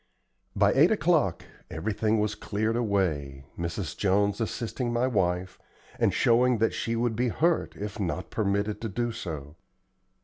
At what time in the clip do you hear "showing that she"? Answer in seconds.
6.11-6.95